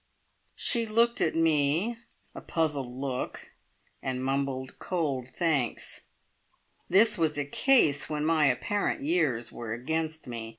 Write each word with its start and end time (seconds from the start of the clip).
She 0.55 0.87
looked 0.87 1.21
at 1.21 1.35
me 1.35 1.97
a 2.33 2.41
puzzled 2.41 2.91
look 2.91 3.51
and 4.01 4.25
mumbled 4.25 4.79
cold 4.79 5.27
thanks. 5.29 6.01
This 6.89 7.19
was 7.19 7.37
a 7.37 7.45
case 7.45 8.09
when 8.09 8.25
my 8.25 8.47
apparent 8.47 9.01
years 9.01 9.51
were 9.51 9.73
against 9.73 10.25
me. 10.27 10.49